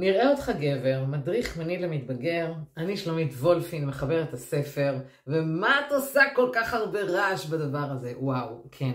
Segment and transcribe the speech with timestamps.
[0.00, 4.94] נראה אותך גבר, מדריך מיני למתבגר, אני שלומית וולפין, מחברת הספר,
[5.26, 8.12] ומה את עושה כל כך הרבה רעש בדבר הזה?
[8.16, 8.92] וואו, כן.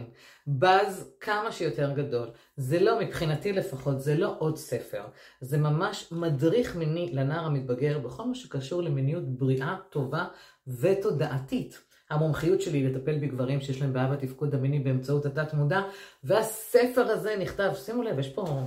[0.48, 2.28] באז כמה שיותר גדול.
[2.58, 5.04] זה לא, מבחינתי לפחות, זה לא עוד ספר.
[5.42, 10.26] זה ממש מדריך מיני לנער המתבגר בכל מה שקשור למיניות בריאה, טובה
[10.68, 11.82] ותודעתית.
[12.10, 15.82] המומחיות שלי היא לטפל בגברים שיש להם בעיה בתפקוד המיני באמצעות התת מודע,
[16.24, 18.66] והספר הזה נכתב, שימו לב, יש פה,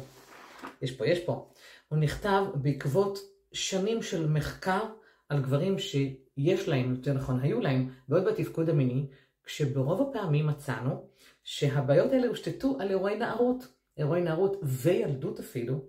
[0.83, 1.49] יש פה, יש פה.
[1.89, 3.19] הוא נכתב בעקבות
[3.53, 4.81] שנים של מחקר
[5.29, 9.07] על גברים שיש להם, יותר נכון, היו להם בעיות בתפקוד המיני,
[9.45, 11.09] כשברוב הפעמים מצאנו
[11.45, 15.85] שהבעיות האלה הושתתו על אירועי נערות, אירועי נערות וילדות אפילו,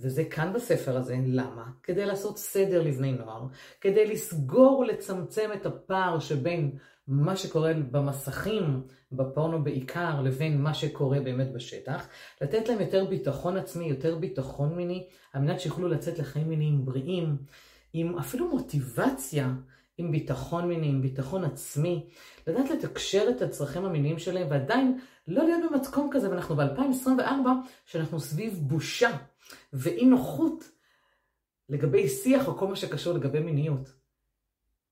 [0.00, 1.64] וזה כאן בספר הזה, למה?
[1.82, 3.46] כדי לעשות סדר לבני נוער,
[3.80, 11.52] כדי לסגור ולצמצם את הפער שבין מה שקורה במסכים, בפורנו בעיקר, לבין מה שקורה באמת
[11.52, 12.08] בשטח,
[12.40, 17.36] לתת להם יותר ביטחון עצמי, יותר ביטחון מיני, על מנת שיוכלו לצאת לחיים מיניים בריאים,
[17.92, 19.52] עם אפילו מוטיבציה,
[19.98, 22.06] עם ביטחון מיני, עם ביטחון עצמי,
[22.46, 27.48] לדעת לתקשר את הצרכים המיניים שלהם, ועדיין לא להיות במתכון כזה, ואנחנו ב-2024,
[27.86, 29.10] שאנחנו סביב בושה
[29.72, 30.64] ואי נוחות
[31.68, 34.01] לגבי שיח או כל מה שקשור לגבי מיניות.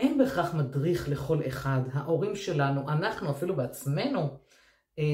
[0.00, 1.80] אין בהכרח מדריך לכל אחד.
[1.92, 4.28] ההורים שלנו, אנחנו אפילו בעצמנו,
[4.98, 5.04] אה,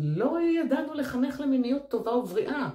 [0.00, 2.68] לא ידענו לחנך למיניות טובה ובריאה.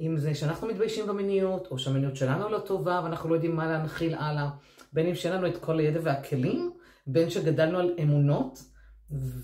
[0.00, 4.14] אם זה שאנחנו מתביישים במיניות, או שהמיניות שלנו לא טובה ואנחנו לא יודעים מה להנחיל
[4.14, 4.50] הלאה.
[4.92, 6.72] בין אם שאין לנו את כל הידע והכלים,
[7.06, 8.62] בין שגדלנו על אמונות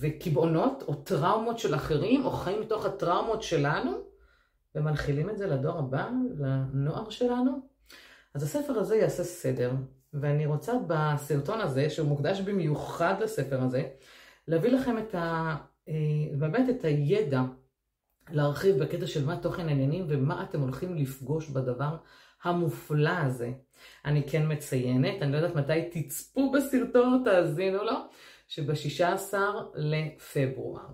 [0.00, 3.92] וקיבעונות, או טראומות של אחרים, או חיים מתוך הטראומות שלנו,
[4.74, 7.60] ומנחילים את זה לדור הבא, לנוער שלנו.
[8.34, 9.72] אז הספר הזה יעשה סדר.
[10.12, 13.88] ואני רוצה בסרטון הזה, שהוא מוקדש במיוחד לספר הזה,
[14.48, 15.56] להביא לכם את ה...
[15.88, 15.94] אה,
[16.38, 17.42] באמת את הידע
[18.30, 21.96] להרחיב בקטע של מה תוכן העניינים ומה אתם הולכים לפגוש בדבר
[22.42, 23.52] המופלא הזה.
[24.04, 27.96] אני כן מציינת, אני לא יודעת מתי תצפו בסרטון תאזינו לו,
[28.48, 29.34] שב-16
[29.74, 30.86] לפברואר,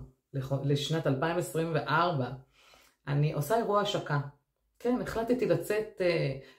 [0.63, 2.29] לשנת 2024,
[3.07, 4.19] אני עושה אירוע השקה.
[4.85, 6.03] כן, החלטתי לצאת uh,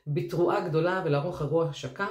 [0.07, 2.07] בתרועה גדולה ולערוך אירוע השקה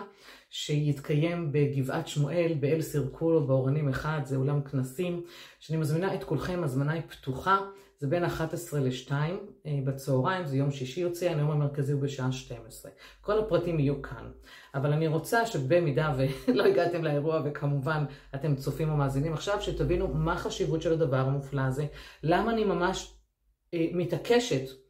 [0.50, 5.24] שיתקיים בגבעת שמואל, באל סירקולו, באורנים אחד, זה אולם כנסים,
[5.60, 7.58] שאני מזמינה את כולכם, הזמנה היא פתוחה,
[8.00, 12.92] זה בין 11 ל-2 uh, בצהריים, זה יום שישי יוצא, הנאום המרכזי הוא בשעה 12.
[13.22, 14.32] כל הפרטים יהיו כאן.
[14.76, 16.14] אבל אני רוצה שבמידה
[16.48, 18.06] ולא הגעתם לאירוע, וכמובן
[18.36, 21.86] אתם צופים או מאזינים עכשיו, שתבינו מה החשיבות של הדבר המופלא הזה,
[22.24, 24.85] למה אני ממש uh, מתעקשת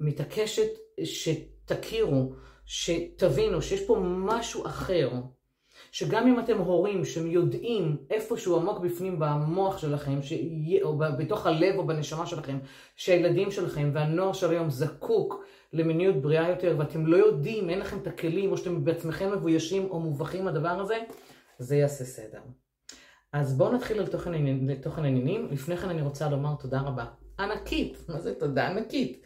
[0.00, 0.68] מתעקשת
[1.04, 2.32] שתכירו,
[2.66, 5.10] שתבינו שיש פה משהו אחר,
[5.92, 11.86] שגם אם אתם הורים שיודעים איפשהו עמוק בפנים במוח שלכם, שיה, או בתוך הלב או
[11.86, 12.58] בנשמה שלכם,
[12.96, 18.06] שהילדים שלכם והנוער של היום זקוק למיניות בריאה יותר, ואתם לא יודעים, אין לכם את
[18.06, 20.98] הכלים, או שאתם בעצמכם מבוישים או מובכים מהדבר הזה,
[21.58, 22.40] זה יעשה סדר.
[23.32, 25.48] אז בואו נתחיל על תוכן העניינים.
[25.50, 27.04] לפני כן אני רוצה לומר תודה רבה.
[27.38, 29.22] ענקית, מה זה תודה ענקית?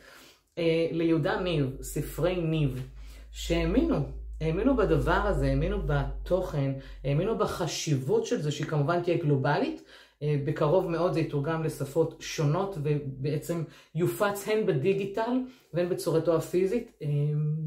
[0.60, 2.88] אה, ליהודה ניב, ספרי ניב,
[3.30, 3.96] שהאמינו,
[4.40, 6.72] האמינו בדבר הזה, האמינו בתוכן,
[7.04, 9.82] האמינו בחשיבות של זה, שהיא כמובן תהיה גלובלית.
[10.22, 15.30] אה, בקרוב מאוד זה יתורגם לשפות שונות ובעצם יופץ הן בדיגיטל
[15.74, 17.08] והן בצורתו הפיזית אה,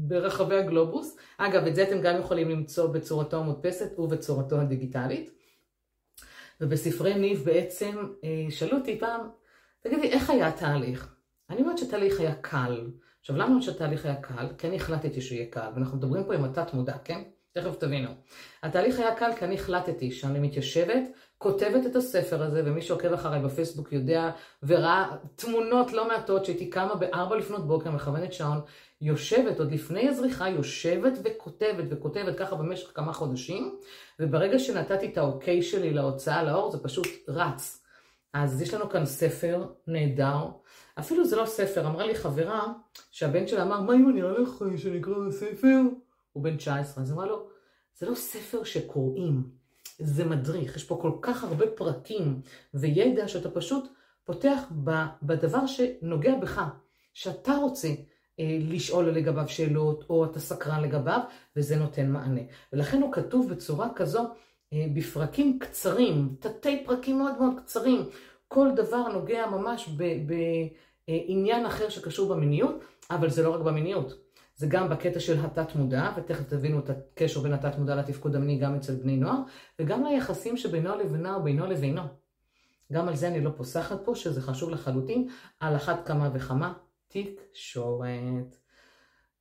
[0.08, 1.16] ברחבי הגלובוס.
[1.38, 5.30] אגב, את זה אתם גם יכולים למצוא בצורתו המודפסת ובצורתו הדיגיטלית.
[6.60, 7.96] ובספרי ניב בעצם
[8.50, 9.20] שאלו אותי פעם,
[9.80, 11.13] תגידי, איך היה התהליך?
[11.50, 12.90] אני אומרת שהתהליך היה קל.
[13.20, 14.46] עכשיו, למה שהתהליך היה קל?
[14.58, 17.22] כי אני החלטתי שהוא יהיה קל, ואנחנו מדברים פה עם התת מודע, כן?
[17.52, 18.10] תכף תבינו.
[18.62, 21.02] התהליך היה קל כי אני החלטתי שאני מתיישבת,
[21.38, 24.30] כותבת את הספר הזה, ומי שעוקב אחריי בפייסבוק יודע
[24.62, 28.60] וראה תמונות לא מעטות שהייתי קמה בארבע לפנות בוקר, מכוונת שעון,
[29.00, 33.78] יושבת, עוד לפני הזריחה, יושבת וכותבת וכותבת ככה במשך כמה חודשים,
[34.20, 37.84] וברגע שנתתי את האוקיי שלי להוצאה לאור, זה פשוט רץ.
[38.32, 40.46] אז יש לנו כאן ספר נהדר,
[40.98, 42.72] אפילו זה לא ספר, אמרה לי חברה
[43.10, 45.80] שהבן שלה אמר, מה אם אני הולך שנקרא ספר?
[46.32, 47.46] הוא בן 19, אז אמרה לו,
[47.98, 49.50] זה לא ספר שקוראים,
[49.98, 52.40] זה מדריך, יש פה כל כך הרבה פרקים
[52.74, 53.88] וידע שאתה פשוט
[54.24, 54.62] פותח
[55.22, 56.62] בדבר שנוגע בך,
[57.14, 57.88] שאתה רוצה
[58.40, 61.20] אה, לשאול לגביו שאלות, או אתה סקרן לגביו,
[61.56, 62.40] וזה נותן מענה.
[62.72, 64.20] ולכן הוא כתוב בצורה כזו,
[64.72, 68.00] אה, בפרקים קצרים, תתי פרקים מאוד מאוד קצרים,
[68.54, 69.88] כל דבר נוגע ממש
[71.08, 74.12] בעניין אחר שקשור במיניות, אבל זה לא רק במיניות.
[74.56, 78.58] זה גם בקטע של התת מודע, ותכף תבינו את הקשר בין התת מודע לתפקוד המיני
[78.58, 79.38] גם אצל בני נוער,
[79.78, 82.02] וגם ליחסים שבינו לבינה ובינו לבינו.
[82.92, 85.28] גם על זה אני לא פוסחת פה, שזה חשוב לחלוטין,
[85.60, 86.72] על אחת כמה וכמה
[87.08, 88.56] תקשורת.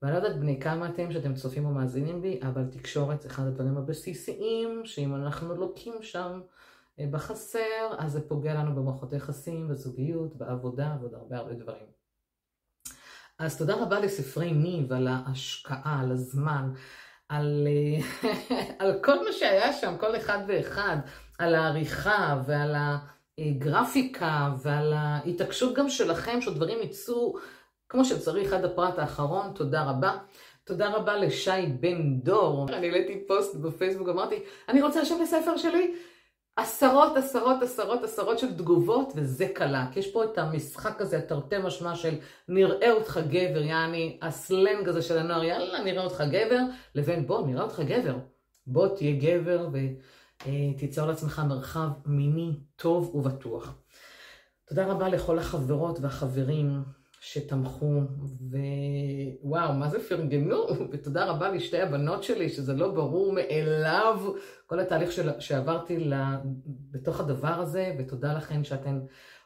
[0.01, 3.44] ואני לא יודעת בני כמה אתם שאתם צופים או מאזינים בי, אבל תקשורת זה אחד
[3.44, 6.42] הדברים הבסיסיים, שאם אנחנו לוקים שם
[7.12, 11.86] בחסר, אז זה פוגע לנו במערכות היחסים, בזוגיות, בעבודה ועוד הרבה הרבה דברים.
[13.40, 16.74] אז תודה רבה לספרי ניב על ההשקעה, על הזמן,
[17.30, 18.30] על, אה,
[18.80, 20.98] על כל מה שהיה שם, כל אחד ואחד,
[21.40, 22.75] על העריכה ועל
[23.38, 27.36] הגרפיקה ועל ההתעקשות גם שלכם, שדברים יצאו
[27.90, 30.18] כמו שצריך עד הפרט האחרון, תודה רבה.
[30.63, 32.66] תודה רבה לשי בן דור.
[32.69, 35.95] אני העליתי פוסט בפייסבוק, אמרתי, אני רוצה לשם לספר שלי.
[36.55, 39.88] עשרות, עשרות, עשרות, עשרות של תגובות, וזה קלה.
[39.91, 42.15] כי יש פה את המשחק הזה, התרתי משמע של
[42.47, 46.59] נראה אותך גבר, יעני הסלנג הזה של הנוער, יאללה, נראה אותך גבר,
[46.95, 48.15] לבין בוא, נראה אותך גבר.
[48.67, 49.67] בוא תהיה גבר
[50.45, 53.75] ותיצור לעצמך מרחב מיני טוב ובטוח.
[54.65, 56.83] תודה רבה לכל החברות והחברים.
[57.25, 58.01] שתמכו,
[59.43, 60.57] ווואו, מה זה פרגנו,
[60.91, 64.19] ותודה רבה לשתי הבנות שלי, שזה לא ברור מאליו,
[64.65, 65.29] כל התהליך של...
[65.39, 66.37] שעברתי לה...
[66.91, 68.99] בתוך הדבר הזה, ותודה לכן שאתן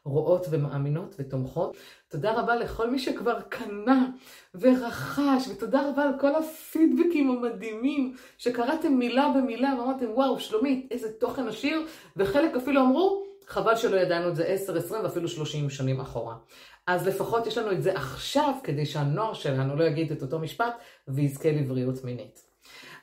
[0.04, 1.78] רואות ומאמינות ותומכות.
[2.10, 4.10] תודה רבה לכל מי שכבר קנה
[4.56, 11.48] ורכש, ותודה רבה על כל הפידבקים המדהימים, שקראתם מילה במילה ואמרתם, וואו, שלומית, איזה תוכן
[11.48, 11.86] עשיר,
[12.18, 16.36] וחלק אפילו אמרו, חבל שלא ידענו את זה 10, 20 ואפילו 30 שנים אחורה.
[16.88, 20.74] אז לפחות יש לנו את זה עכשיו, כדי שהנוער שלנו לא יגיד את אותו משפט
[21.08, 22.48] ויזכה לבריאות מינית.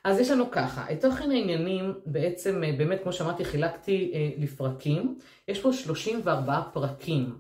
[0.05, 5.19] אז יש לנו ככה, את תוכן העניינים בעצם, אה, באמת כמו שאמרתי, חילקתי אה, לפרקים.
[5.49, 7.39] יש פה 34 פרקים,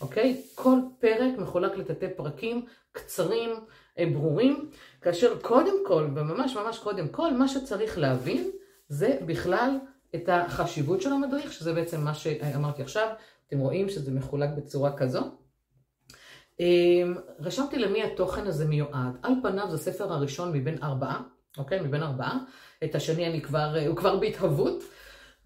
[0.00, 0.42] אוקיי?
[0.54, 3.50] כל פרק מחולק לתתי פרקים קצרים,
[3.98, 4.70] אה, ברורים,
[5.00, 8.50] כאשר קודם כל, וממש ממש קודם כל, מה שצריך להבין
[8.88, 9.78] זה בכלל
[10.14, 13.08] את החשיבות של המדריך, שזה בעצם מה שאמרתי עכשיו.
[13.48, 15.20] אתם רואים שזה מחולק בצורה כזו.
[16.60, 19.16] אמ, רשמתי למי התוכן הזה מיועד.
[19.22, 21.22] על פניו זה הספר הראשון מבין ארבעה,
[21.58, 21.80] אוקיי?
[21.80, 22.38] מבין ארבעה.
[22.84, 24.84] את השני אני כבר, הוא כבר בהתהוות.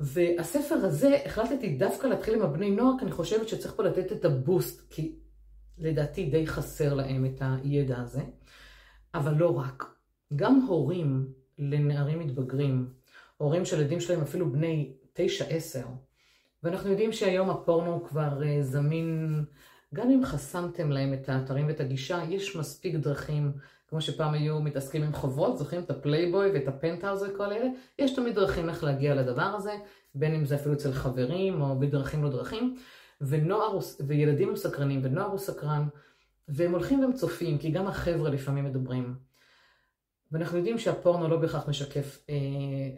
[0.01, 4.25] והספר הזה, החלטתי דווקא להתחיל עם הבני נוער, כי אני חושבת שצריך פה לתת את
[4.25, 5.19] ה boost, כי
[5.79, 8.23] לדעתי די חסר להם את הידע הזה.
[9.15, 9.85] אבל לא רק.
[10.37, 12.89] גם הורים לנערים מתבגרים,
[13.41, 15.85] הורים של ילדים שלהם אפילו בני תשע, עשר,
[16.63, 19.45] ואנחנו יודעים שהיום הפורנו כבר אה, זמין
[19.95, 23.53] גם אם חסמתם להם את האתרים ואת הגישה, יש מספיק דרכים,
[23.89, 25.83] כמו שפעם היו מתעסקים עם חוברות, זוכרים?
[25.83, 27.67] את הפלייבוי ואת הפנטהאוז וכל אלה,
[27.99, 29.73] יש תמיד דרכים איך להגיע לדבר הזה,
[30.15, 32.77] בין אם זה אפילו אצל חברים או בדרכים לא דרכים,
[33.21, 35.89] ונוער, וילדים הם סקרנים ונוער הוא סקרן,
[36.49, 39.30] והם הולכים והם צופים, כי גם החבר'ה לפעמים מדברים.
[40.33, 42.37] ואנחנו יודעים שהפורנו לא בהכרח משקף אה,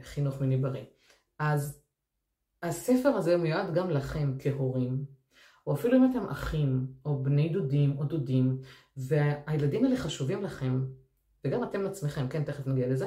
[0.03, 0.85] חינוך מיני בריא.
[1.39, 1.83] אז
[2.63, 5.05] הספר הזה מיועד גם לכם כהורים,
[5.67, 8.59] או אפילו אם אתם אחים, או בני דודים, או דודים,
[8.97, 10.85] והילדים האלה חשובים לכם,
[11.45, 13.07] וגם אתם לעצמכם, כן, תכף נגיע לזה,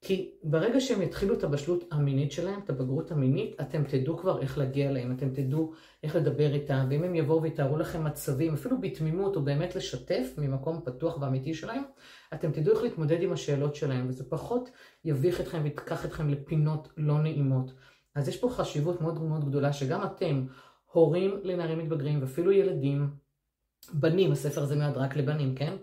[0.00, 4.58] כי ברגע שהם יתחילו את הבשלות המינית שלהם, את הבגרות המינית, אתם תדעו כבר איך
[4.58, 5.72] להגיע אליהם, אתם תדעו
[6.02, 10.80] איך לדבר איתם, ואם הם יבואו ויתארו לכם מצבים, אפילו בתמימות, או באמת לשתף ממקום
[10.84, 11.82] פתוח ואמיתי שלהם,
[12.34, 14.70] אתם תדעו איך להתמודד עם השאלות שלהם, וזה פחות
[15.04, 17.72] יביך אתכם וייקח אתכם לפינות לא נעימות.
[18.14, 20.46] אז יש פה חשיבות מאוד מאוד גדולה שגם אתם,
[20.92, 23.10] הורים לנערים מתבגרים ואפילו ילדים,
[23.92, 25.76] בנים, הספר הזה מיועד רק לבנים, כן?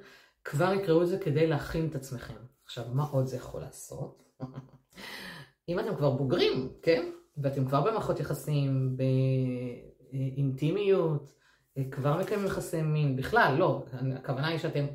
[0.43, 2.33] כבר יקראו את זה כדי להכין את עצמכם.
[2.65, 4.23] עכשיו, מה עוד זה יכול לעשות?
[5.69, 7.11] אם אתם כבר בוגרים, כן?
[7.37, 8.97] ואתם כבר במערכות יחסים,
[10.11, 11.33] באינטימיות,
[11.91, 13.85] כבר מקיימים יחסי מין, בכלל, לא,
[14.15, 14.85] הכוונה היא שאתם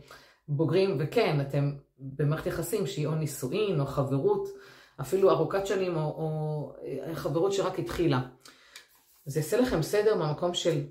[0.57, 4.49] בוגרים, וכן, אתם במערכת יחסים שהיא או נישואין או חברות,
[5.01, 6.73] אפילו ארוכת שנים, או, או
[7.15, 8.21] חברות שרק התחילה.
[9.25, 10.85] זה יעשה לכם סדר מהמקום של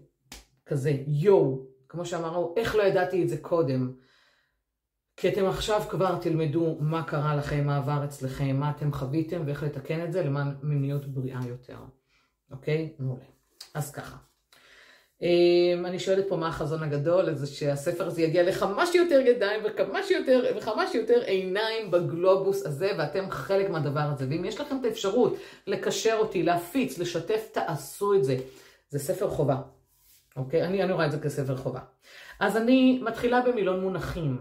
[0.65, 3.94] כזה יואו, כמו שאמרנו, איך לא ידעתי את זה קודם?
[5.18, 9.63] כי אתם עכשיו כבר תלמדו מה קרה לכם, מה עבר אצלכם, מה אתם חוויתם ואיך
[9.63, 11.77] לתקן את זה למען מיניות בריאה יותר.
[12.51, 12.96] אוקיי?
[13.00, 13.24] מעולה.
[13.74, 14.18] אז ככה.
[15.22, 20.04] אמ, אני שואלת פה מה החזון הגדול, זה שהספר הזה יגיע לכמה שיותר ידיים וכמה
[20.04, 24.25] שיותר, וכמה שיותר עיניים בגלובוס הזה, ואתם חלק מהדבר הזה.
[24.30, 25.38] ואם יש לכם את האפשרות
[25.68, 28.38] לקשר אותי, להפיץ, לשתף, תעשו את זה.
[28.90, 29.58] זה ספר חובה,
[30.36, 30.63] אוקיי?
[30.63, 31.80] אני, אני רואה את זה כספר חובה.
[32.40, 34.38] אז אני מתחילה במילון מונחים,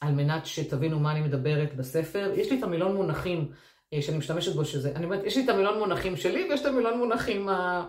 [0.00, 2.32] על מנת שתבינו מה אני מדברת בספר.
[2.36, 3.52] יש לי את המילון מונחים
[3.92, 6.66] אה, שאני משתמשת בו, שזה, אני אומרת, יש לי את המילון מונחים שלי ויש את
[6.66, 7.86] המילון מונחים ה...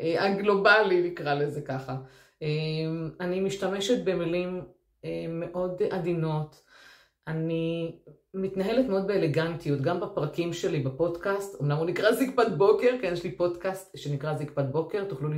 [0.00, 1.96] אה, הגלובלי נקרא לזה ככה.
[2.42, 2.48] אה,
[3.20, 4.60] אני משתמשת במילים
[5.04, 6.62] אה, מאוד עדינות,
[7.26, 7.98] אני
[8.34, 13.36] מתנהלת מאוד באלגנטיות, גם בפרקים שלי בפודקאסט, אמנם הוא נקרא זקפת בוקר, כן, יש לי
[13.36, 15.28] פודקאסט שנקרא זקפת בוקר, תוכלו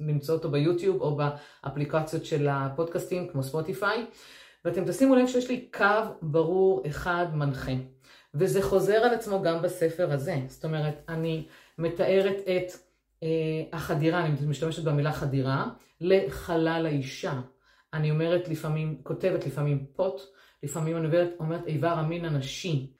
[0.00, 4.06] למצוא אותו ביוטיוב או באפליקציות של הפודקאסטים כמו ספוטיפיי,
[4.64, 5.84] ואתם תשימו לב שיש לי קו
[6.22, 7.72] ברור אחד מנחה.
[8.34, 10.36] וזה חוזר על עצמו גם בספר הזה.
[10.48, 11.46] זאת אומרת, אני
[11.78, 12.72] מתארת את
[13.72, 15.66] החדירה, אני משתמשת במילה חדירה,
[16.00, 17.40] לחלל האישה.
[17.94, 20.20] אני אומרת לפעמים, כותבת לפעמים פוט,
[20.62, 22.92] לפעמים אני אומרת, אומרת איבר המין הנשי.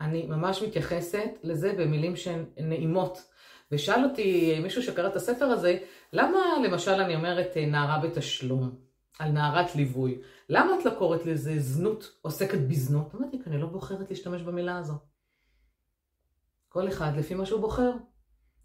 [0.00, 3.32] אני ממש מתייחסת לזה במילים שהן נעימות.
[3.72, 5.78] ושאל אותי מישהו שקרא את הספר הזה,
[6.12, 8.76] למה למשל אני אומרת אה, נערה בתשלום,
[9.18, 10.20] על נערת ליווי?
[10.48, 13.14] למה את לא קוראת לזה זנות, עוסקת בזנות?
[13.14, 14.94] אמרתי, כי אני לא בוחרת להשתמש במילה הזו.
[16.68, 17.92] כל אחד לפי מה שהוא בוחר,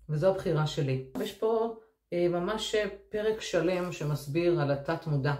[0.10, 1.06] וזו הבחירה שלי.
[1.22, 1.80] יש פה
[2.14, 2.76] אה, ממש
[3.10, 5.34] פרק שלם שמסביר על התת מודע.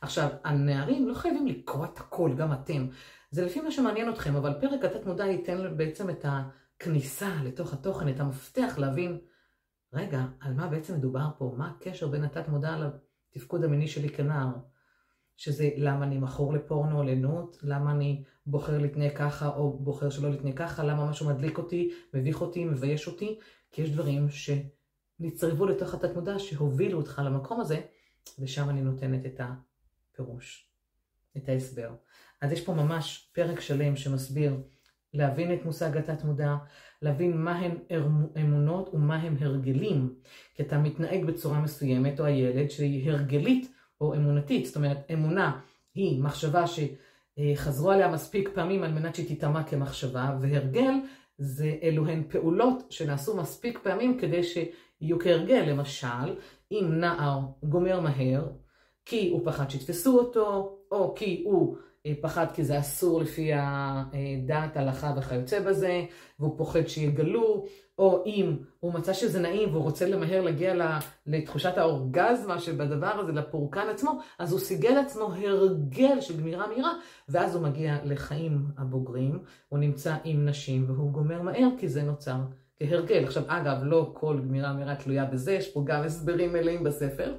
[0.00, 2.86] עכשיו, הנערים לא חייבים לקרוא את הכל, גם אתם.
[3.30, 8.08] זה לפי מה שמעניין אתכם, אבל פרק התת מודע ייתן בעצם את הכניסה לתוך התוכן,
[8.08, 9.18] את המפתח להבין,
[9.92, 11.54] רגע, על מה בעצם מדובר פה?
[11.56, 12.76] מה הקשר בין התת מודע
[13.30, 14.48] לתפקוד המיני שלי כנער?
[15.36, 20.30] שזה למה אני מכור לפורנו או לנות, למה אני בוחר להתנהג ככה או בוחר שלא
[20.30, 23.38] להתנהג ככה, למה משהו מדליק אותי, מביך אותי, מבייש אותי,
[23.72, 27.80] כי יש דברים שנצרבו לתוך התת מודע שהובילו אותך למקום הזה,
[28.38, 30.70] ושם אני נותנת את הפירוש,
[31.36, 31.90] את ההסבר.
[32.40, 34.56] אז יש פה ממש פרק שלם שמסביר
[35.14, 36.56] להבין את מושג התת מודע,
[37.02, 37.78] להבין מה הן
[38.40, 40.14] אמונות ומה הם הרגלים,
[40.54, 45.60] כי אתה מתנהג בצורה מסוימת, או הילד שהיא הרגלית או אמונתית, זאת אומרת אמונה
[45.94, 50.92] היא מחשבה שחזרו עליה מספיק פעמים על מנת שהיא תיטמע כמחשבה, והרגל
[51.40, 56.36] זה אלו הן פעולות שנעשו מספיק פעמים כדי שיהיו כהרגל, למשל,
[56.72, 58.48] אם נער גומר מהר,
[59.04, 61.76] כי הוא פחד שיתפסו אותו, או כי הוא
[62.20, 66.04] פחד כי זה אסור לפי הדת, הלכה וכיוצא בזה,
[66.38, 67.64] והוא פוחד שיגלו,
[67.98, 73.88] או אם הוא מצא שזה נעים והוא רוצה למהר להגיע לתחושת האורגזמה שבדבר הזה, לפורקן
[73.90, 76.92] עצמו, אז הוא סיגל עצמו הרגל של גמירה מהירה,
[77.28, 79.38] ואז הוא מגיע לחיים הבוגרים,
[79.68, 82.38] הוא נמצא עם נשים והוא גומר מהר כי זה נוצר
[82.78, 83.24] כהרגל.
[83.24, 87.34] עכשיו אגב, לא כל גמירה מהירה תלויה בזה, יש פה גם הסברים מלאים בספר.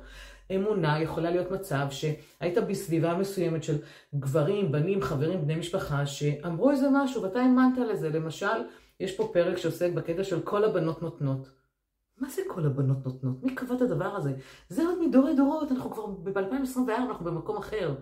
[0.55, 3.77] אמונה יכולה להיות מצב שהיית בסביבה מסוימת של
[4.15, 8.10] גברים, בנים, חברים, בני משפחה, שאמרו איזה משהו ואתה האמנת לזה.
[8.10, 8.46] למשל,
[9.00, 11.50] יש פה פרק שעוסק בקטע של כל הבנות נותנות.
[12.17, 13.43] מה זה כל הבנות נותנות?
[13.43, 14.34] מי קבע את הדבר הזה?
[14.70, 17.96] זה עוד מדורי דורות, אנחנו כבר ב-2024, אנחנו במקום אחר.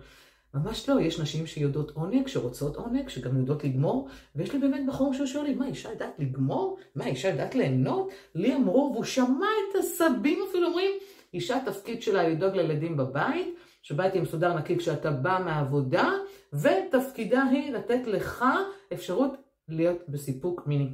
[0.53, 5.13] ממש לא, יש נשים שיודעות עונג, שרוצות עונג, שגם יודעות לגמור, ויש לי באמת בחור
[5.13, 6.77] ששואל לי, מה, אישה יודעת לגמור?
[6.95, 8.09] מה, אישה יודעת ליהנות?
[8.35, 10.91] לי אמרו, והוא שמע את הסבים אפילו אומרים,
[11.33, 16.11] אישה תפקיד שלה לדאוג לילדים בבית, שבית יהיה מסודר נקי כשאתה בא מהעבודה,
[16.53, 18.45] ותפקידה היא לתת לך
[18.93, 19.31] אפשרות
[19.67, 20.89] להיות בסיפוק מיני.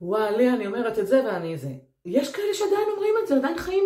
[0.00, 1.70] וואלי, אני אומרת את זה ואני זה.
[2.04, 3.84] יש כאלה שעדיין אומרים את זה, עדיין חיים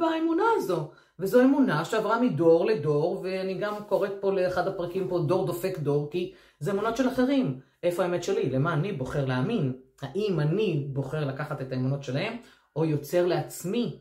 [0.00, 0.90] באמונה הזו.
[1.18, 6.10] וזו אמונה שעברה מדור לדור, ואני גם קוראת פה לאחד הפרקים פה דור דופק דור,
[6.10, 7.60] כי זה אמונות של אחרים.
[7.82, 8.50] איפה האמת שלי?
[8.50, 9.72] למה אני בוחר להאמין?
[10.02, 12.36] האם אני בוחר לקחת את האמונות שלהם,
[12.76, 14.00] או יוצר לעצמי,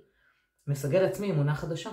[0.67, 1.89] מסגל לעצמי אמונה חדשה?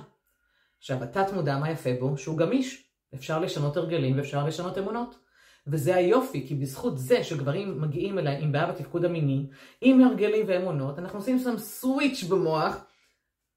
[0.79, 2.19] עכשיו, התת מודע, מה יפה בו?
[2.19, 2.85] שהוא גמיש.
[3.15, 5.19] אפשר לשנות הרגלים ואפשר לשנות אמונות.
[5.67, 9.47] וזה היופי, כי בזכות זה שגברים מגיעים אליי עם בעיה בתפקוד המיני,
[9.81, 12.85] עם הרגלים ואמונות, אנחנו עושים שם סוויץ' במוח,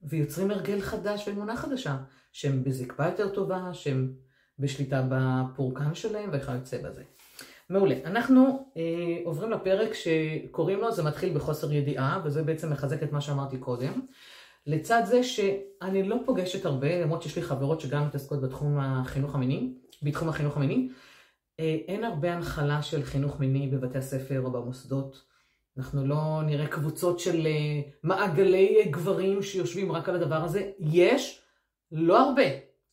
[0.01, 1.97] ויוצרים הרגל חדש ואמונה חדשה,
[2.31, 4.13] שהם בזקפה יותר טובה, שהם
[4.59, 7.03] בשליטה בפורקן שלהם וכיוצא בזה.
[7.71, 7.95] מעולה.
[8.05, 13.21] אנחנו אה, עוברים לפרק שקוראים לו, זה מתחיל בחוסר ידיעה, וזה בעצם מחזק את מה
[13.21, 14.01] שאמרתי קודם.
[14.67, 19.73] לצד זה שאני לא פוגשת הרבה, למרות שיש לי חברות שגם מתעסקות בתחום החינוך המיני,
[20.03, 20.89] בתחום החינוך המיני,
[21.59, 25.23] אה, אין הרבה הנחלה של חינוך מיני בבתי הספר או במוסדות.
[25.77, 30.71] אנחנו לא נראה קבוצות של אה, מעגלי גברים שיושבים רק על הדבר הזה.
[30.79, 31.41] יש,
[31.91, 32.43] לא הרבה,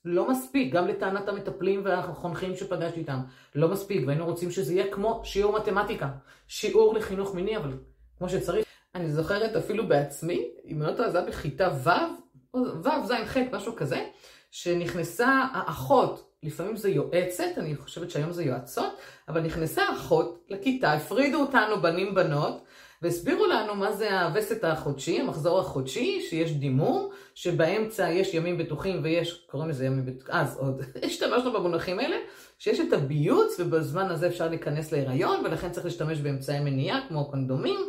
[0.04, 3.18] לא מספיק, גם לטענת המטפלים והחונכים שפגשתי איתם,
[3.54, 6.08] לא מספיק, והיינו רוצים שזה יהיה כמו שיעור מתמטיקה,
[6.48, 7.72] שיעור לחינוך מיני, אבל
[8.18, 8.66] כמו שצריך.
[8.94, 13.76] אני זוכרת אפילו בעצמי, אם לא טועה, זה היה בכיתה ו', ו', ז', ח', משהו
[13.76, 14.06] כזה,
[14.50, 18.92] שנכנסה האחות לפעמים זה יועצת, אני חושבת שהיום זה יועצות,
[19.28, 22.62] אבל נכנסה אחות לכיתה, הפרידו אותנו בנים בנות,
[23.02, 29.46] והסבירו לנו מה זה הווסת החודשי, המחזור החודשי, שיש דימום, שבאמצע יש ימים בטוחים ויש,
[29.50, 32.16] קוראים לזה ימים בטוחים, אז עוד, השתמשנו במונחים האלה,
[32.58, 37.80] שיש את הביוץ ובזמן הזה אפשר להיכנס להיריון, ולכן צריך להשתמש באמצעי מניעה כמו קונדומים,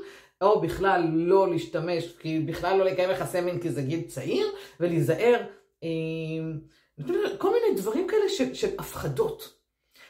[0.41, 4.47] או בכלל לא להשתמש, כי בכלל לא לקיים יחסי מין כי זה גיל צעיר,
[4.79, 5.41] ולהיזהר.
[5.83, 5.89] אה,
[7.37, 9.53] כל מיני דברים כאלה של, של הפחדות.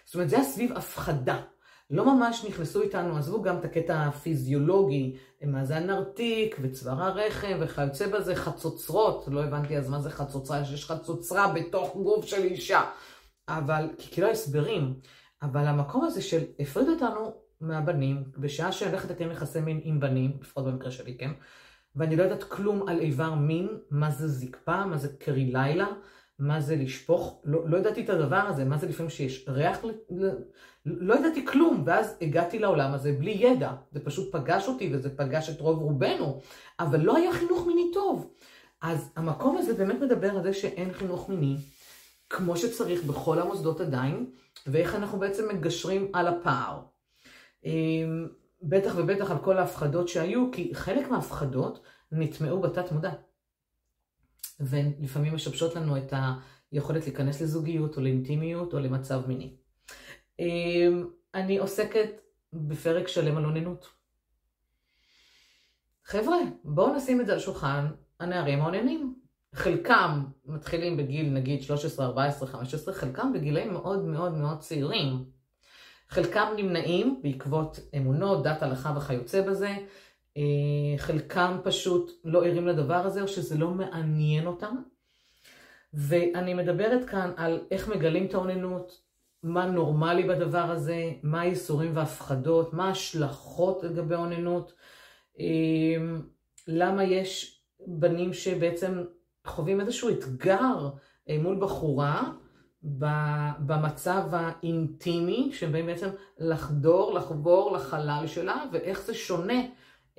[0.06, 1.42] זאת אומרת, זה היה סביב הפחדה.
[1.90, 8.08] לא ממש נכנסו איתנו, עזבו גם את הקטע הפיזיולוגי, מה זה הנרתיק וצוואר הרחם וכיוצא
[8.08, 12.82] בזה, חצוצרות, לא הבנתי אז מה זה חצוצרה, שיש חצוצרה בתוך גוף של אישה.
[13.48, 14.94] אבל, כי כאילו הסברים,
[15.42, 20.38] אבל המקום הזה של הפריד אותנו מהבנים, בשעה שאני הולכת לקיים יחסי מין עם בנים,
[20.42, 21.32] לפחות במקרה שלי, כן?
[21.96, 25.88] ואני לא יודעת כלום על איבר מין, מה זה זקפה, מה זה קרי לילה,
[26.40, 30.30] מה זה לשפוך, לא, לא ידעתי את הדבר הזה, מה זה לפעמים שיש ריח, ל...
[30.86, 35.50] לא ידעתי כלום, ואז הגעתי לעולם הזה בלי ידע, זה פשוט פגש אותי וזה פגש
[35.50, 36.40] את רוב רובנו,
[36.80, 38.34] אבל לא היה חינוך מיני טוב.
[38.82, 41.58] אז המקום הזה באמת מדבר על זה שאין חינוך מיני,
[42.30, 44.26] כמו שצריך בכל המוסדות עדיין,
[44.68, 46.82] ואיך אנחנו בעצם מגשרים על הפער.
[47.66, 48.28] אמ,
[48.62, 51.80] בטח ובטח על כל ההפחדות שהיו, כי חלק מההפחדות
[52.12, 53.12] נטמעו בתת מודע.
[54.60, 56.14] ולפעמים משבשות לנו את
[56.72, 59.54] היכולת להיכנס לזוגיות או לאינטימיות או למצב מיני.
[60.40, 62.22] אמ, אני עוסקת
[62.54, 63.88] בפרק שלם על אוננות.
[66.04, 67.88] חבר'ה, בואו נשים את זה על שולחן
[68.20, 69.16] הנערים העוננים.
[69.56, 75.26] חלקם מתחילים בגיל נגיד 13, 14, 15, חלקם בגילאים מאוד מאוד מאוד צעירים.
[76.10, 79.76] חלקם נמנעים בעקבות אמונות, דת הלכה וכיוצא בזה.
[80.40, 84.76] אה, חלקם פשוט לא ערים לדבר הזה או שזה לא מעניין אותם.
[85.94, 89.02] ואני מדברת כאן על איך מגלים את האוננות,
[89.44, 94.74] מה נורמלי בדבר הזה, מה הייסורים והפחדות, מה ההשלכות לגבי האוננות,
[95.40, 95.46] אה,
[96.68, 99.04] למה יש בנים שבעצם
[99.48, 100.90] חווים איזשהו אתגר
[101.30, 102.32] אה, מול בחורה
[103.60, 109.62] במצב האינטימי, שהם באים בעצם לחדור, לחבור לחלל שלה, ואיך זה שונה,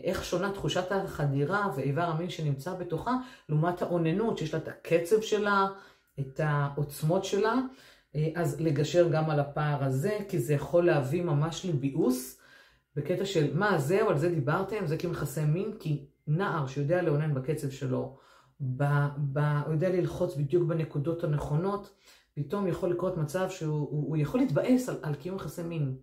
[0.05, 3.17] איך שונה תחושת החדירה ואיבר המין שנמצא בתוכה,
[3.49, 5.67] לעומת האוננות, שיש לה את הקצב שלה,
[6.21, 7.55] את העוצמות שלה.
[8.15, 12.41] אה, אז לגשר גם על הפער הזה, כי זה יכול להביא ממש לביאוס,
[12.97, 17.71] בקטע של מה זהו, על זה דיברתם, זה כמכסה מין, כי נער שיודע לאונן בקצב
[17.71, 18.17] שלו,
[18.61, 18.85] ב,
[19.33, 21.95] ב, הוא יודע ללחוץ בדיוק בנקודות הנכונות,
[22.35, 25.97] פתאום יכול לקרות מצב שהוא הוא, הוא יכול להתבאס על, על קיום יחסי מין,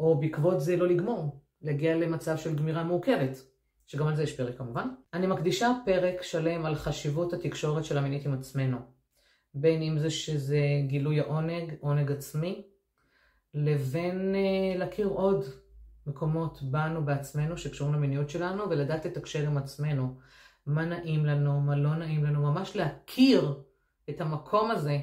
[0.00, 3.42] או בעקבות זה לא לגמור, להגיע למצב של גמירה מורכבת,
[3.86, 4.88] שגם על זה יש פרק כמובן.
[5.14, 8.78] אני מקדישה פרק שלם על חשיבות התקשורת של המינית עם עצמנו,
[9.54, 12.62] בין אם זה שזה גילוי העונג, עונג עצמי,
[13.54, 15.44] לבין uh, להכיר עוד
[16.06, 20.14] מקומות בנו בעצמנו שקשורים למיניות שלנו, ולדעת לתקשר עם עצמנו.
[20.66, 23.62] מה נעים לנו, מה לא נעים לנו, ממש להכיר
[24.10, 24.98] את המקום הזה,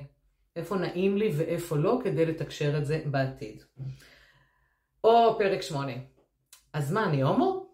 [0.55, 3.63] איפה נעים לי ואיפה לא, כדי לתקשר את זה בעתיד.
[5.03, 5.93] או פרק שמונה.
[6.75, 7.65] אז מה, אני הומו?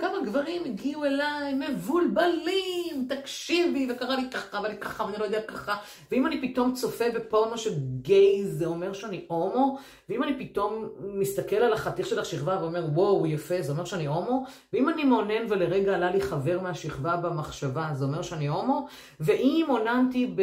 [0.00, 5.76] כמה גברים הגיעו אליי מבולבלים, תקשיבי, וקרה לי ככה ואני ככה ואני לא יודע ככה,
[6.10, 7.70] ואם אני פתאום צופה בפורנו של
[8.02, 13.26] גיי זה אומר שאני הומו, ואם אני פתאום מסתכל על החתיך של השכבה ואומר וואו
[13.26, 18.04] יפה זה אומר שאני הומו, ואם אני מעונן ולרגע עלה לי חבר מהשכבה במחשבה זה
[18.04, 18.86] אומר שאני הומו,
[19.20, 20.42] ואם עוננתי ב...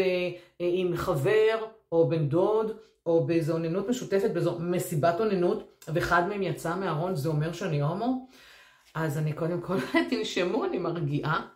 [0.60, 2.72] עם חבר או בן דוד
[3.08, 8.28] או באיזו אוננות משותפת, באיזו מסיבת אוננות, ואחד מהם יצא מהארון, זה אומר שאני הומו?
[8.96, 9.78] אז אני קודם כל,
[10.10, 11.48] תנשמו, אני מרגיעה.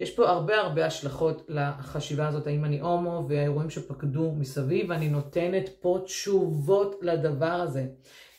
[0.00, 5.68] יש פה הרבה הרבה השלכות לחשיבה הזאת, האם אני הומו, והאירועים שפקדו מסביב, ואני נותנת
[5.80, 7.86] פה תשובות לדבר הזה.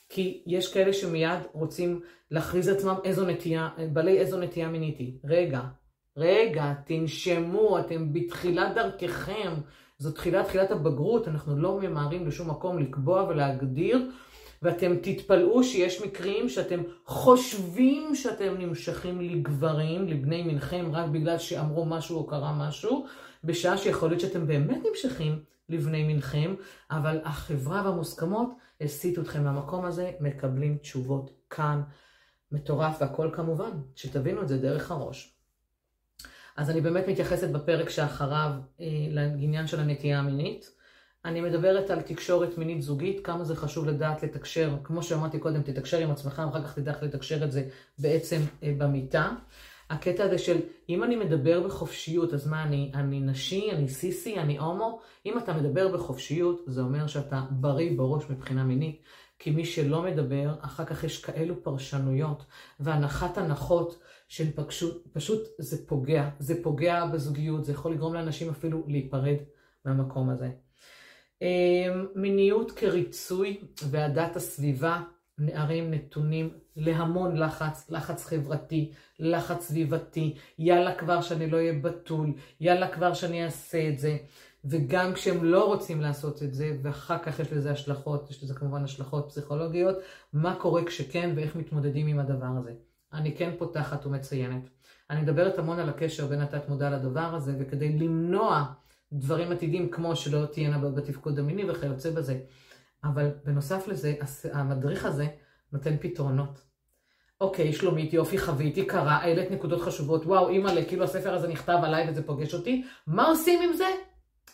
[0.09, 5.17] כי יש כאלה שמיד רוצים להכריז עצמם איזו נטייה, בעלי איזו נטייה מיניתי.
[5.23, 5.61] רגע,
[6.17, 9.53] רגע, תנשמו, אתם בתחילת דרככם.
[9.97, 14.09] זו תחילת תחילת הבגרות, אנחנו לא ממהרים לשום מקום לקבוע ולהגדיר
[14.61, 22.17] ואתם תתפלאו שיש מקרים שאתם חושבים שאתם נמשכים לגברים, לבני מנחם, רק בגלל שאמרו משהו
[22.17, 23.05] או קרה משהו,
[23.43, 26.55] בשעה שיכול להיות שאתם באמת נמשכים לבני מנחם,
[26.91, 28.49] אבל החברה והמוסכמות
[28.81, 31.81] הסיטו אתכם מהמקום הזה, מקבלים תשובות כאן.
[32.51, 35.37] מטורף, והכל כמובן, שתבינו את זה דרך הראש.
[36.57, 40.71] אז אני באמת מתייחסת בפרק שאחריו אה, לעניין של הנטייה המינית.
[41.25, 45.97] אני מדברת על תקשורת מינית זוגית, כמה זה חשוב לדעת לתקשר, כמו שאמרתי קודם, תתקשר
[45.97, 49.31] עם עצמך, ואחר כך תדע לתקשר את זה בעצם אה, במיטה.
[49.89, 54.57] הקטע הזה של אם אני מדבר בחופשיות, אז מה, אני, אני נשי, אני סיסי, אני
[54.57, 54.99] הומו?
[55.25, 59.01] אם אתה מדבר בחופשיות, זה אומר שאתה בריא בראש מבחינה מינית.
[59.39, 62.45] כי מי שלא מדבר, אחר כך יש כאלו פרשנויות
[62.79, 66.29] והנחת הנחות של פשוט, פשוט זה פוגע.
[66.39, 69.37] זה פוגע בזוגיות, זה יכול לגרום לאנשים אפילו להיפרד
[69.85, 70.49] מהמקום הזה.
[71.41, 75.01] אמ, מיניות כריצוי ועדת הסביבה,
[75.37, 82.87] נערים נתונים להמון לחץ, לחץ חברתי, לחץ סביבתי, יאללה כבר שאני לא אהיה בתול, יאללה
[82.87, 84.17] כבר שאני אעשה את זה.
[84.65, 88.83] וגם כשהם לא רוצים לעשות את זה, ואחר כך יש לזה השלכות, יש לזה כמובן
[88.83, 89.95] השלכות פסיכולוגיות,
[90.33, 92.73] מה קורה כשכן ואיך מתמודדים עם הדבר הזה.
[93.13, 94.69] אני כן פותחת ומציינת.
[95.09, 98.65] אני מדברת המון על הקשר בין התת מודע לדבר הזה, וכדי למנוע
[99.13, 102.39] דברים עתידים כמו שלא תהיינה בתפקוד המיני וכיוצא בזה.
[103.03, 104.15] אבל בנוסף לזה,
[104.53, 105.27] המדריך הזה
[105.71, 106.61] נותן פתרונות.
[107.41, 112.09] אוקיי, שלומית, יופי, חוויתי, קרה, העלית נקודות חשובות, וואו, אימא'לה, כאילו הספר הזה נכתב עליי
[112.09, 113.87] וזה פוגש אותי, מה עושים עם זה?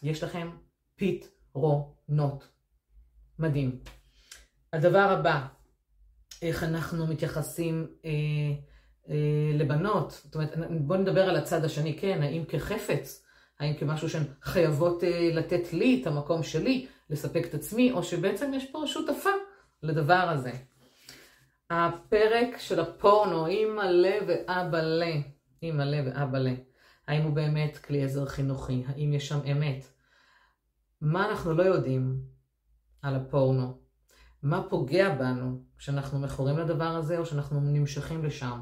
[0.04, 0.50] יש לכם
[0.96, 2.48] פתרונות.
[3.40, 3.80] מדהים.
[4.74, 5.48] הדבר הבא,
[6.42, 8.12] איך אנחנו מתייחסים אה,
[9.10, 13.26] אה, לבנות, זאת אומרת, בואו נדבר על הצד השני, כן, האם כחפץ,
[13.60, 18.52] האם כמשהו שהן חייבות אה, לתת לי את המקום שלי, לספק את עצמי, או שבעצם
[18.54, 19.30] יש פה שותפה
[19.84, 20.52] לדבר הזה.
[21.70, 25.12] הפרק של הפורנו, אימא'לה ואבא'לה,
[25.64, 26.54] אימא'לה ואבא'לה,
[27.08, 28.84] האם הוא באמת כלי עזר חינוכי?
[28.88, 29.86] האם יש שם אמת?
[31.02, 32.22] מה אנחנו לא יודעים
[33.02, 33.89] על הפורנו?
[34.44, 38.60] מה פוגע בנו כשאנחנו מכורים לדבר הזה או שאנחנו נמשכים לשם?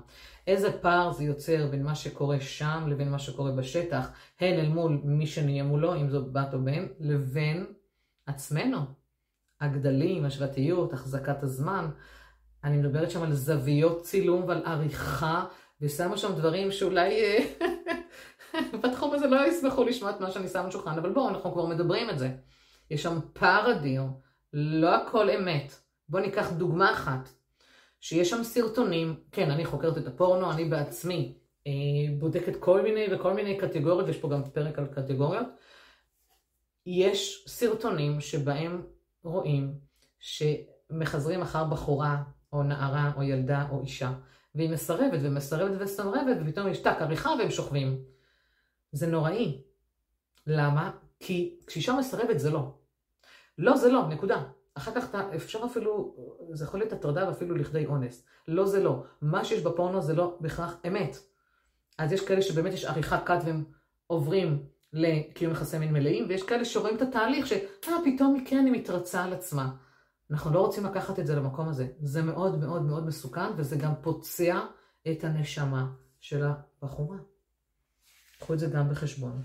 [0.48, 5.02] איזה פער זה יוצר בין מה שקורה שם לבין מה שקורה בשטח, הן אל מול
[5.04, 7.66] מי שנהיה מולו, אם זו בת או בן, לבין
[8.26, 8.78] עצמנו.
[9.62, 11.90] הגדלים, השוואתיות, החזקת הזמן.
[12.64, 15.46] אני מדברת שם על זוויות צילום ועל עריכה,
[15.82, 17.46] ושמה שם דברים שאולי אה,
[18.84, 21.66] בתחום הזה לא ישמחו לשמוע את מה שאני שמה על שולחן, אבל בואו, אנחנו כבר
[21.66, 22.32] מדברים את זה.
[22.92, 24.04] יש שם פער אדיר,
[24.60, 25.74] לא הכל אמת.
[26.10, 27.30] בואו ניקח דוגמה אחת,
[28.00, 31.72] שיש שם סרטונים, כן, אני חוקרת את הפורנו, אני בעצמי אה,
[32.20, 35.48] בודקת כל מיני וכל מיני קטגוריות, ויש פה גם פרק על קטגוריות.
[36.86, 38.82] יש סרטונים שבהם
[39.24, 39.74] רואים
[40.20, 44.14] שמחזרים אחר בחורה או נערה או ילדה או אישה,
[44.56, 48.02] והיא מסרבת ומסרבת ומסרבת, ופתאום יש טק עריכה והם שוכבים.
[48.92, 49.62] זה נוראי.
[50.48, 50.92] למה?
[51.20, 52.77] כי כשאישה מסרבת זה לא.
[53.58, 54.44] לא זה לא, נקודה.
[54.74, 56.16] אחר כך אתה, אפשר אפילו,
[56.52, 58.26] זה יכול להיות הטרדה ואפילו לכדי אונס.
[58.48, 59.04] לא זה לא.
[59.22, 61.18] מה שיש בפורנו זה לא בהכרח אמת.
[61.98, 63.64] אז יש כאלה שבאמת יש עריכה קאט והם
[64.08, 68.74] עוברים לקיום יחסי מין מלאים, ויש כאלה שרואים את התהליך שאה, פתאום היא כן, היא
[68.74, 69.70] מתרצה על עצמה.
[70.32, 71.88] אנחנו לא רוצים לקחת את זה למקום הזה.
[72.00, 74.60] זה מאוד מאוד מאוד מסוכן, וזה גם פוצע
[75.12, 75.88] את הנשמה
[76.20, 77.18] של הבחורה.
[78.40, 79.42] קחו את זה גם בחשבון.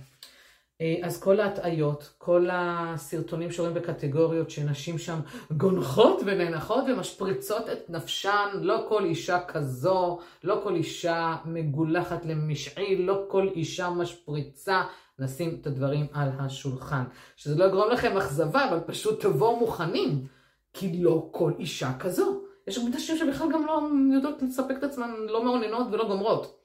[0.82, 5.18] אה, אז כל ההטעיות, כל הסרטונים שרואים בקטגוריות שנשים שם
[5.56, 13.24] גונחות ונאנחות ומשפריצות את נפשן, לא כל אישה כזו, לא כל אישה מגולחת למשעי, לא
[13.28, 14.82] כל אישה משפריצה,
[15.18, 17.04] נשים את הדברים על השולחן.
[17.36, 20.26] שזה לא יגרום לכם אכזבה, אבל פשוט תבואו מוכנים,
[20.72, 22.42] כי לא כל אישה כזו.
[22.66, 23.82] יש נשים שבכלל גם לא
[24.14, 26.58] יודעות לספק את עצמן, לא מעוננות ולא גומרות.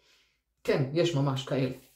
[0.64, 1.87] כן, יש ממש כאלה.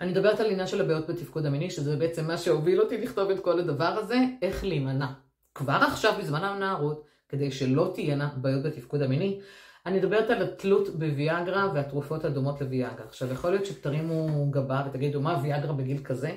[0.00, 3.40] אני מדברת על עניין של הבעיות בתפקוד המיני, שזה בעצם מה שהוביל אותי לכתוב את
[3.40, 5.06] כל הדבר הזה, איך להימנע.
[5.54, 9.40] כבר עכשיו, בזמן הנערות, כדי שלא תהיינה בעיות בתפקוד המיני,
[9.86, 13.06] אני מדברת על התלות בוויאגרה והתרופות הדומות לוויאגרה.
[13.06, 16.30] עכשיו, יכול להיות שתרימו גבה ותגידו, מה ויאגרה בגיל כזה?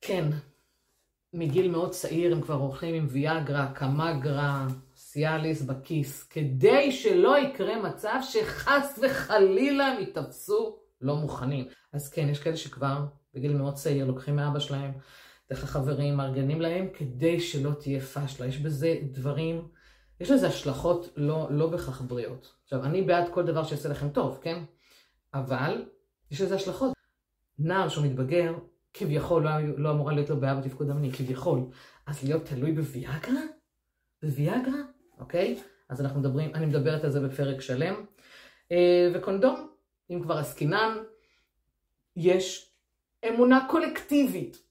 [0.00, 0.24] כן,
[1.32, 8.18] מגיל מאוד צעיר הם כבר הולכים עם ויאגרה, קמגרה, סיאליס בכיס, כדי שלא יקרה מצב
[8.22, 11.64] שחס וחלילה הם יתאפסו לא מוכנים.
[11.92, 14.92] אז כן, יש כאלה שכבר בגיל מאוד צעיר לוקחים מאבא שלהם,
[15.50, 18.46] דרך החברים, מארגנים להם, כדי שלא תהיה פשלה.
[18.46, 19.68] יש בזה דברים,
[20.20, 22.54] יש לזה השלכות לא, לא בכך בריאות.
[22.62, 24.62] עכשיו, אני בעד כל דבר שיעשה לכם טוב, כן?
[25.34, 25.84] אבל
[26.30, 26.92] יש לזה השלכות.
[27.58, 28.54] נער שהוא מתבגר,
[28.94, 31.60] כביכול לא, לא אמורה להיות לו בעיה בתפקוד המיני, כביכול.
[32.06, 33.40] אז להיות תלוי בוויאגרה?
[34.22, 34.80] בוויאגרה?
[35.18, 35.60] אוקיי?
[35.88, 37.94] אז אנחנו מדברים, אני מדברת על זה בפרק שלם.
[38.72, 39.70] אה, וקונדום,
[40.10, 40.98] אם כבר עסקינן,
[42.16, 42.72] יש
[43.28, 44.62] אמונה קולקטיבית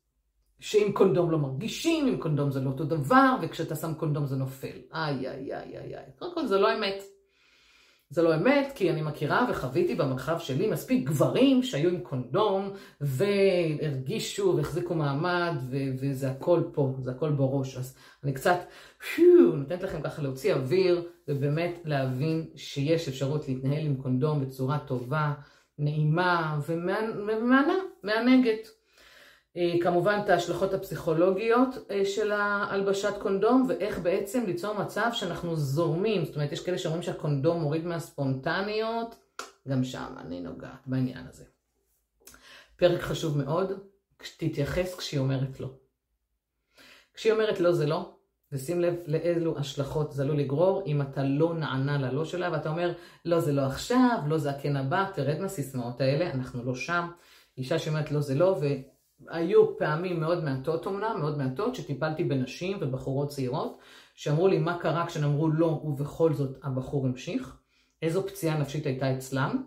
[0.60, 4.78] שעם קונדום לא מרגישים, עם קונדום זה לא אותו דבר, וכשאתה שם קונדום זה נופל.
[4.94, 6.06] איי, איי, איי, איי, איי.
[6.20, 7.04] קודם כל זה לא אמת.
[8.12, 12.70] זה לא אמת, כי אני מכירה וחוויתי במרחב שלי מספיק גברים שהיו עם קונדום,
[13.02, 17.78] והרגישו והחזיקו מעמד, ו- וזה הכל פה, זה הכל בראש.
[17.78, 18.58] אז אני קצת,
[19.16, 25.34] פיו, נותנת לכם ככה להוציא אוויר, ובאמת להבין שיש אפשרות להתנהל עם קונדום בצורה טובה,
[25.78, 28.79] נעימה ומהנה, מענגת.
[29.58, 36.26] אה, כמובן את ההשלכות הפסיכולוגיות אה, של ההלבשת קונדום ואיך בעצם ליצור מצב שאנחנו זורמים,
[36.26, 39.16] זאת אומרת יש כאלה שאומרים שהקונדום מוריד מהספונטניות,
[39.68, 41.44] גם שם אני נוגעת בעניין הזה.
[42.76, 43.72] פרק חשוב מאוד,
[44.38, 45.70] תתייחס כשהיא אומרת לא.
[47.14, 48.14] כשהיא אומרת לא זה לא,
[48.52, 52.94] ושים לב לאילו השלכות זה עלול לגרור אם אתה לא נענה ללא שלה ואתה אומר
[53.26, 57.08] לא זה לא עכשיו, לא זה הכן הבא, תרד מהסיסמאות האלה, אנחנו לא שם.
[57.58, 58.60] אישה שאומרת לא זה לא,
[59.22, 63.78] והיו פעמים מאוד מעטות אומנם, מאוד מעטות, שטיפלתי בנשים ובחורות צעירות,
[64.16, 67.58] שאמרו לי מה קרה כשהם אמרו לא ובכל זאת הבחור המשיך,
[68.02, 69.64] איזו פציעה נפשית הייתה אצלם.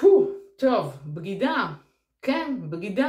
[0.00, 1.72] הו, טוב, בגידה,
[2.22, 3.08] כן, בגידה.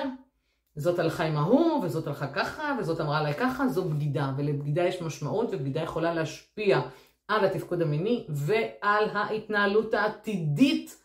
[0.76, 4.34] זאת הלכה עם ההוא, וזאת הלכה ככה, וזאת אמרה עליי ככה, זו בגידה.
[4.38, 6.82] ולבגידה יש משמעות, ובגידה יכולה להשפיע
[7.28, 10.98] על התפקוד המיני ועל ההתנהלות העתידית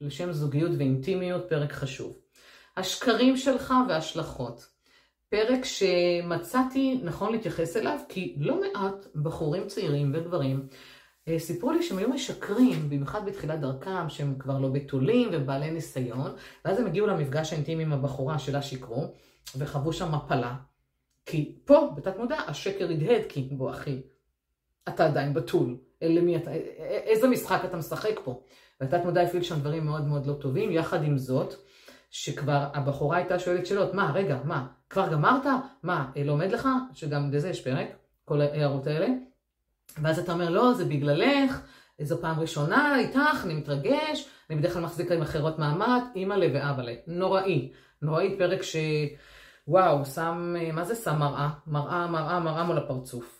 [0.00, 2.18] לשם זוגיות ואינטימיות, פרק חשוב.
[2.78, 4.66] השקרים שלך וההשלכות.
[5.28, 10.66] פרק שמצאתי נכון להתייחס אליו, כי לא מעט בחורים צעירים וגברים
[11.28, 16.34] אה, סיפרו לי שהם היו משקרים, במיוחד בתחילת דרכם, שהם כבר לא בתולים ובעלי ניסיון,
[16.64, 19.14] ואז הם הגיעו למפגש האינטימי עם הבחורה שלה שיקרו,
[19.56, 20.54] וחוו שם מפלה.
[21.26, 24.02] כי פה, בתת מודע, השקר הדהד, כי בוא אחי,
[24.88, 25.76] אתה עדיין בתול.
[26.02, 26.52] למי אתה,
[27.04, 28.42] איזה משחק אתה משחק פה?
[28.80, 31.54] והתת מודע הפעיל שם דברים מאוד מאוד לא טובים, יחד עם זאת,
[32.10, 35.46] שכבר הבחורה הייתה שואלת שאלות, מה, רגע, מה, כבר גמרת?
[35.82, 36.68] מה, לא עומד לך?
[36.94, 37.88] שגם לזה יש פרק,
[38.24, 39.06] כל ההערות האלה.
[40.02, 41.60] ואז אתה אומר, לא, זה בגללך,
[42.02, 46.94] זו פעם ראשונה איתך, אני מתרגש, אני בדרך כלל מחזיק עם אחרות מעמד, אימא'לה ואבא'לה.
[47.06, 47.72] נוראי.
[48.02, 48.76] נוראי פרק ש...
[49.68, 51.48] וואו, שם, מה זה שם מראה?
[51.66, 53.37] מראה, מראה, מראה מול הפרצוף.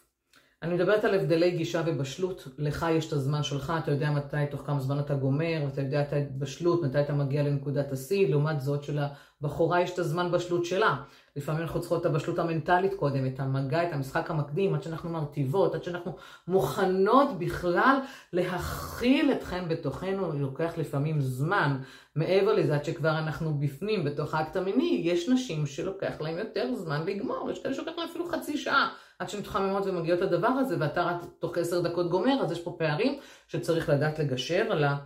[0.62, 4.62] אני מדברת על הבדלי גישה ובשלות, לך יש את הזמן שלך, אתה יודע מתי, תוך
[4.66, 8.84] כמה זמן אתה גומר, אתה יודע את הבשלות, מתי אתה מגיע לנקודת השיא, לעומת זאת
[8.84, 8.98] של
[9.40, 10.96] הבחורה יש את הזמן בשלות שלה.
[11.36, 15.74] לפעמים אנחנו צריכות את הבשלות המנטלית קודם, את המגע, את המשחק המקדים, עד שאנחנו מרטיבות,
[15.74, 16.16] עד שאנחנו
[16.48, 17.98] מוכנות בכלל
[18.32, 21.78] להכיל אתכם בתוכנו, לוקח לפעמים זמן.
[22.16, 27.06] מעבר לזה, עד שכבר אנחנו בפנים, בתוך האקט המיני, יש נשים שלוקח להן יותר זמן
[27.06, 28.88] לגמור, יש כאלה שלוקח להן אפילו חצי שעה.
[29.18, 32.76] עד שהן מתחממות ומגיעות לדבר הזה, ואתה רק תוך עשר דקות גומר, אז יש פה
[32.78, 34.96] פערים שצריך לדעת לגשר על, ה,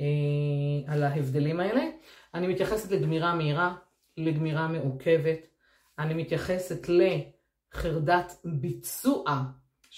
[0.00, 1.82] אה, על ההבדלים האלה.
[2.34, 3.74] אני מתייחסת לגמירה מהירה,
[4.16, 5.46] לגמירה מעוכבת,
[5.98, 9.42] אני מתייחסת לחרדת ביצוע,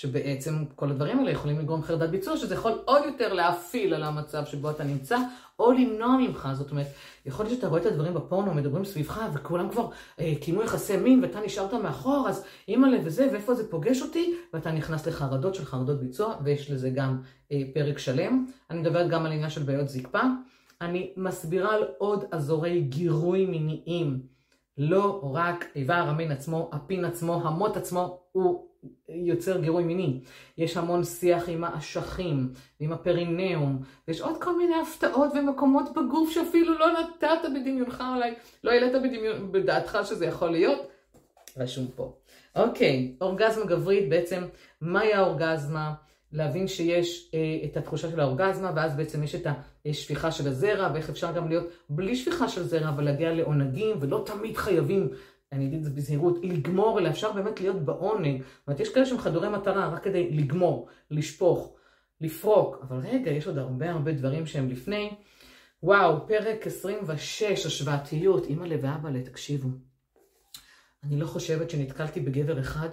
[0.00, 4.44] שבעצם כל הדברים האלה יכולים לגרום חרדת ביצוע, שזה יכול עוד יותר להפעיל על המצב
[4.44, 5.18] שבו אתה נמצא,
[5.58, 6.48] או למנוע ממך.
[6.52, 6.86] זאת אומרת,
[7.26, 9.88] יכול להיות שאתה רואה את הדברים בפורנו, מדברים סביבך, וכולם כבר
[10.20, 14.70] אה, קיימו יחסי מין, ואתה נשארת מאחור, אז אימא'לה וזה, ואיפה זה פוגש אותי, ואתה
[14.70, 18.46] נכנס לחרדות של חרדות ביצוע, ויש לזה גם אה, פרק שלם.
[18.70, 20.22] אני מדברת גם על עניין של בעיות זקפה.
[20.80, 24.20] אני מסבירה על עוד אזורי גירוי מיניים.
[24.78, 28.69] לא רק איבר המין עצמו, הפין עצמו, המוט עצמו, הוא
[29.08, 30.20] יוצר גירוי מיני.
[30.58, 36.78] יש המון שיח עם האשכים, עם הפרינאום, ויש עוד כל מיני הפתעות ומקומות בגוף שאפילו
[36.78, 40.88] לא נתת בדמיונך אולי, לא העלית בדמיון, בדעתך שזה יכול להיות,
[41.56, 42.12] רשום פה.
[42.56, 44.44] אוקיי, אורגזמה גברית, בעצם
[44.80, 45.92] מהי האורגזמה?
[46.32, 49.46] להבין שיש אה, את התחושה של האורגזמה, ואז בעצם יש את
[49.86, 54.22] השפיכה של הזרע, ואיך אפשר גם להיות בלי שפיכה של זרע, אבל להגיע לעונגים, ולא
[54.26, 55.08] תמיד חייבים
[55.52, 58.42] אני אגיד את זה בזהירות, לגמור, אלא אפשר באמת להיות בעונג.
[58.42, 61.76] זאת אומרת, יש כאלה שהם חדורי מטרה רק כדי לגמור, לשפוך,
[62.20, 65.10] לפרוק, אבל רגע, יש עוד הרבה הרבה דברים שהם לפני.
[65.82, 69.68] וואו, פרק 26, השוואתיות, אימא'לה ואבא'לה, תקשיבו.
[71.04, 72.88] אני לא חושבת שנתקלתי בגבר אחד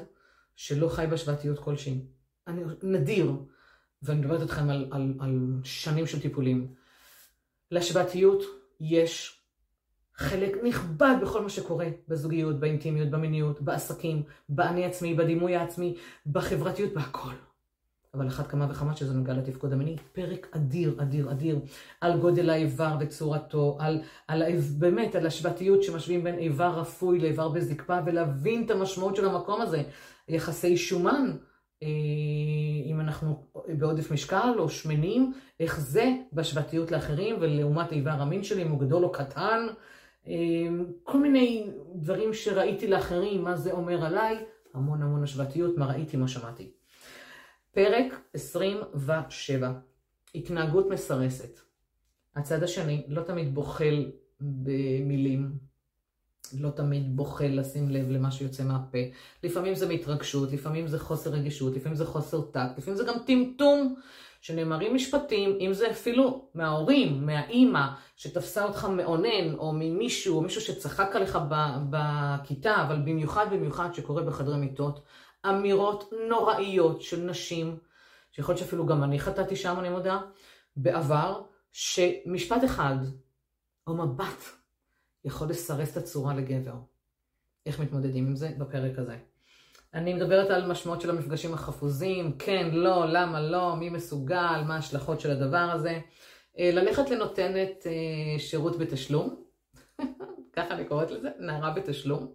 [0.56, 2.02] שלא חי בהשוואתיות כלשהי.
[2.48, 3.32] אני, נדיר,
[4.04, 6.68] ואני מדברת איתכם על, על, על שנים של טיפולים.
[7.72, 8.44] להשוואתיות
[8.80, 9.42] יש
[10.18, 17.34] חלק נכבד בכל מה שקורה בזוגיות, באינטימיות, במיניות, בעסקים, באני עצמי, בדימוי העצמי, בחברתיות, בהכל.
[18.14, 21.60] אבל אחת כמה וכמה שזה נוגע לתפקוד המיני, פרק אדיר, אדיר, אדיר,
[22.02, 24.44] על גודל האיבר וצורתו, על, על
[24.78, 29.84] באמת, על השוואתיות שמשווים בין איבר רפוי לאיבר בזקפה, ולהבין את המשמעות של המקום הזה.
[30.28, 31.32] יחסי שומן,
[31.84, 31.88] אה,
[32.86, 38.70] אם אנחנו בעודף משקל או שמנים, איך זה בהשוואתיות לאחרים, ולעומת איבר המין שלי, אם
[38.70, 39.68] הוא גדול או קטן.
[40.28, 46.18] אמ, כל מיני דברים שראיתי לאחרים, מה זה אומר עליי, המון המון השוואתיות, מה ראיתי,
[46.18, 46.72] מה שמעתי.
[47.72, 49.74] פרק 27,
[50.36, 51.60] התנהגות מסרסת.
[52.36, 55.52] הצד השני לא תמיד בוחל במילים,
[56.60, 58.98] לא תמיד בוחל לשים לב למה שיוצא מהפה.
[59.44, 63.96] לפעמים זה מהתרגשות, לפעמים זה חוסר רגישות, לפעמים זה חוסר טקט, לפעמים זה גם טמטום.
[64.42, 71.16] שנאמרים משפטים, אם זה אפילו מההורים, מהאימא, שתפסה אותך מאונן, או ממישהו, או מישהו שצחק
[71.16, 71.40] עליך
[71.90, 75.00] בכיתה, אבל במיוחד במיוחד שקורה בחדרי מיטות,
[75.50, 77.78] אמירות נוראיות של נשים,
[78.32, 80.20] שיכול להיות שאפילו גם אני חטאתי שם, אני מודה,
[80.76, 82.96] בעבר, שמשפט אחד,
[83.88, 84.44] או מבט,
[85.28, 86.76] יכול לסרס את הצורה לגבר.
[87.66, 88.50] איך מתמודדים עם זה?
[88.58, 89.18] בפרק הזה.
[89.94, 95.20] אני מדברת על משמעות של המפגשים החפוזים, כן, לא, למה לא, מי מסוגל, מה ההשלכות
[95.20, 96.00] של הדבר הזה.
[96.60, 99.36] אה, ללכת לנותנת אה, שירות בתשלום,
[100.56, 102.32] ככה אני קוראת לזה, נערה בתשלום.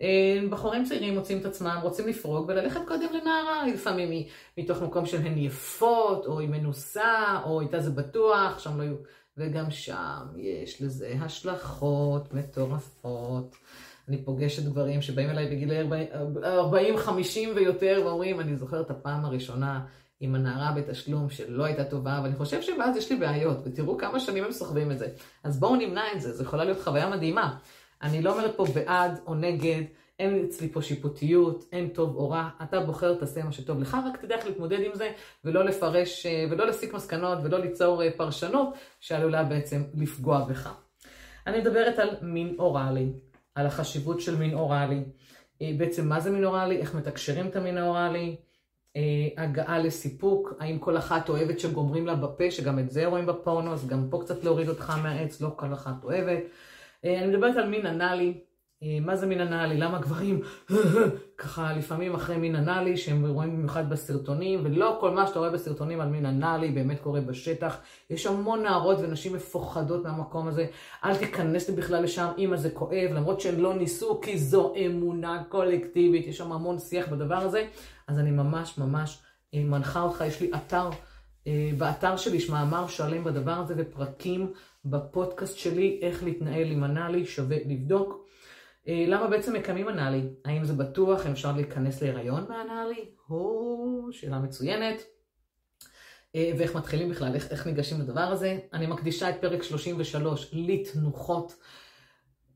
[0.00, 4.26] אה, בחורים צעירים מוצאים את עצמם, רוצים לפרוג וללכת קודם לנערה, לפעמים
[4.58, 8.96] מתוך מקום שהן יפות, או היא מנוסה, או איתה זה בטוח, שם לא יהיו...
[9.36, 13.56] וגם שם יש לזה השלכות מטורפות.
[14.08, 19.86] אני פוגשת גברים שבאים אליי בגילי 40-50 ויותר ואומרים, אני זוכר את הפעם הראשונה
[20.20, 24.44] עם הנערה בתשלום שלא הייתה טובה, ואני חושב שאז יש לי בעיות, ותראו כמה שנים
[24.44, 25.08] הם סוחבים את זה.
[25.44, 27.56] אז בואו נמנע את זה, זו יכולה להיות חוויה מדהימה.
[28.02, 29.82] אני לא אומרת פה בעד או נגד,
[30.18, 34.20] אין אצלי פה שיפוטיות, אין טוב או רע, אתה בוחר, תעשה מה שטוב לך, רק
[34.24, 35.12] תדע איך להתמודד עם זה,
[35.44, 40.74] ולא לפרש, אה, ולא להסיק מסקנות, ולא ליצור אה, פרשנות שעלולה בעצם לפגוע בך.
[41.46, 43.12] אני מדברת על מין אוראלי,
[43.54, 45.02] על החשיבות של מין אוראלי.
[45.62, 48.36] אה, בעצם מה זה מין אוראלי, איך מתקשרים את המין האוראלי,
[49.36, 53.86] הגעה לסיפוק, האם כל אחת אוהבת שגומרים לה בפה, שגם את זה רואים בפורנו, אז
[53.86, 56.38] גם פה קצת להוריד אותך מהעץ, לא כל אחת אוהבת.
[57.04, 58.34] אני מדברת על מין אנאלי,
[59.00, 59.76] מה זה מין אנאלי?
[59.76, 60.40] למה גברים
[61.38, 66.00] ככה לפעמים אחרי מין אנאלי שהם רואים במיוחד בסרטונים ולא כל מה שאתה רואה בסרטונים
[66.00, 67.78] על מין אנאלי באמת קורה בשטח.
[68.10, 70.66] יש המון נערות ונשים מפוחדות מהמקום הזה.
[71.04, 76.26] אל תיכנס בכלל לשם, אמא זה כואב, למרות שהם לא ניסו כי זו אמונה קולקטיבית.
[76.26, 77.66] יש שם המון שיח בדבר הזה.
[78.06, 79.18] אז אני ממש ממש
[79.54, 80.90] אה, מנחה אותך, יש לי אתר.
[81.46, 84.52] אה, באתר שלי יש מאמר שלם בדבר הזה ופרקים
[84.84, 88.25] בפודקאסט שלי איך להתנהל עם אנאלי, שווה לבדוק.
[88.88, 90.22] אה, למה בעצם מקיימים אנאלי?
[90.44, 91.24] האם זה בטוח?
[91.24, 93.10] האם אפשר להיכנס להיריון מהאנאלי?
[93.26, 95.02] הו, שאלה מצוינת.
[96.34, 98.58] אה, ואיך מתחילים בכלל, איך, איך ניגשים לדבר הזה.
[98.72, 101.54] אני מקדישה את פרק 33 לתנוחות,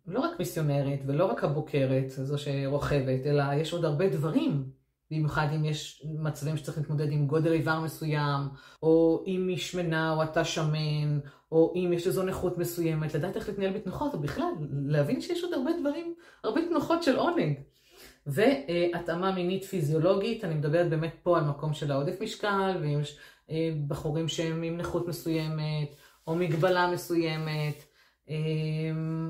[0.06, 4.70] לא רק מיסיונרית ולא רק הבוקרת, זו שרוכבת, אלא יש עוד הרבה דברים
[5.10, 8.42] במיוחד אם יש מצבים שצריך להתמודד עם גודל איבר מסוים,
[8.82, 11.20] או אם היא שמנה או אתה שמן,
[11.52, 14.52] או אם יש איזו נכות מסוימת, לדעת איך להתנהל בתנוחות, או בכלל,
[14.86, 17.58] להבין שיש עוד הרבה דברים, הרבה תנוחות של עונג.
[18.26, 23.18] והתאמה מינית פיזיולוגית, אני מדברת באמת פה על מקום של העודף משקל, ואם יש
[23.50, 25.94] אה, בחורים שהם עם נכות מסוימת,
[26.26, 27.84] או מגבלה מסוימת,
[28.30, 28.36] אה,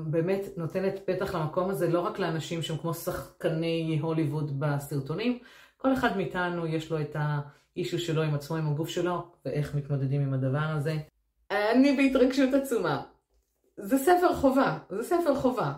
[0.05, 5.39] באמת נותנת פתח למקום הזה לא רק לאנשים שהם כמו שחקני הוליווד בסרטונים,
[5.77, 10.21] כל אחד מאיתנו יש לו את האישו שלו עם עצמו, עם הגוף שלו, ואיך מתמודדים
[10.21, 10.97] עם הדבר הזה.
[11.51, 13.01] אני בהתרגשות עצומה.
[13.77, 15.71] זה ספר חובה, זה ספר חובה.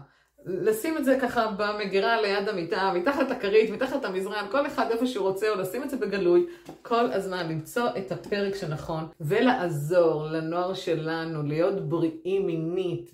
[0.46, 5.28] לשים את זה ככה במגירה ליד המיטה, מתחת לכרית, מתחת למזרן, כל אחד איפה שהוא
[5.30, 6.46] רוצה, או לשים את זה בגלוי,
[6.82, 13.12] כל הזמן למצוא את הפרק שנכון, ולעזור לנוער שלנו להיות בריאים מינית,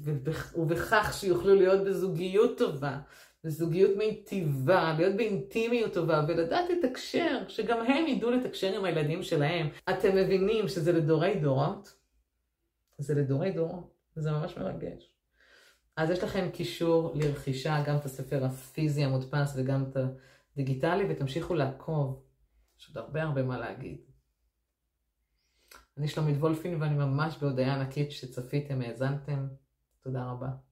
[0.55, 2.97] ובכך שיוכלו להיות בזוגיות טובה,
[3.43, 9.67] בזוגיות מיטיבה, להיות באינטימיות טובה, ולדעת לתקשר, שגם הם ידעו לתקשר עם הילדים שלהם.
[9.89, 11.98] אתם מבינים שזה לדורי דורות?
[12.99, 15.11] זה לדורי דורות, וזה ממש מרגש.
[15.95, 19.97] אז יש לכם קישור לרכישה, גם את הספר הפיזי המודפס וגם את
[20.53, 22.23] הדיגיטלי, ותמשיכו לעקוב.
[22.79, 23.97] יש עוד הרבה הרבה מה להגיד.
[25.97, 29.47] אני שלומית וולפין, ואני ממש בהודיה ענקית שצפיתם, האזנתם.
[30.01, 30.68] תודה רבה.